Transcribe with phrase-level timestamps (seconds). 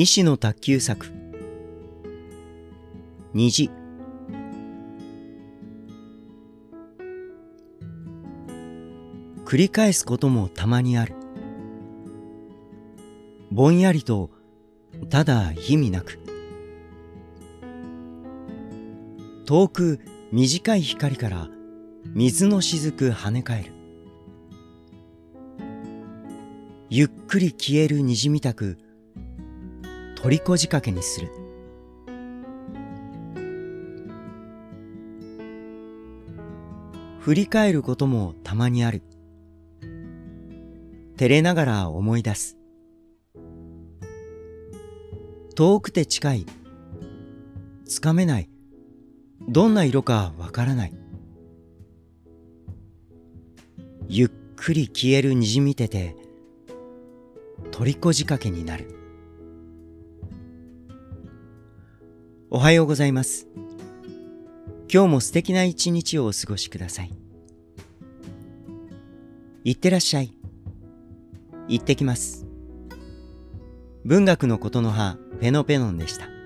[0.00, 1.10] 医師の卓球作。
[3.34, 3.68] 虹
[9.44, 11.16] 繰り返すこともたまにある。
[13.50, 14.30] ぼんやりと
[15.10, 16.20] ただ意味なく。
[19.46, 19.98] 遠く
[20.30, 21.48] 短い光から
[22.14, 23.72] 水の雫跳ね返る。
[26.88, 28.78] ゆっくり消える虹みたく
[30.20, 31.30] 虜仕掛けにする。
[37.20, 39.02] 振り返ることもたまにある。
[41.16, 42.56] 照れながら思い出す。
[45.54, 46.46] 遠くて近い。
[47.84, 48.48] つかめない。
[49.48, 50.94] どんな色かわからない。
[54.08, 56.16] ゆっくり消える虹見てて
[57.70, 58.97] 虜仕掛けになる。
[62.50, 63.46] おはようございます。
[64.90, 67.12] 今日も素敵な一日をお過ごしください。
[69.64, 70.32] いってらっしゃい。
[71.68, 72.46] 行ってきます。
[74.06, 76.37] 文学のことの葉ペノペノンでした。